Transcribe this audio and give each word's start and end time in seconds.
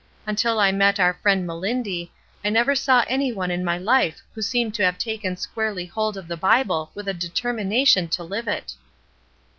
Until 0.25 0.59
I 0.59 0.71
met 0.71 0.99
our 0.99 1.13
friend 1.13 1.45
Mehndy 1.47 2.09
I 2.43 2.49
never 2.49 2.73
saw 2.73 3.05
any 3.07 3.31
one 3.31 3.51
in 3.51 3.63
my 3.63 3.77
life 3.77 4.19
who 4.33 4.41
seemed 4.41 4.73
to 4.73 4.83
have 4.83 4.97
taken 4.97 5.37
squarely 5.37 5.85
hold 5.85 6.17
of 6.17 6.27
the 6.27 6.35
Bible 6.35 6.89
with 6.95 7.07
a 7.07 7.13
determination 7.13 8.07
to 8.07 8.23
hve 8.23 8.47
it." 8.47 8.73